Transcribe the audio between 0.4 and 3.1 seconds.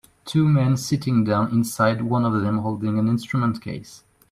men sitting down inside one of them holding an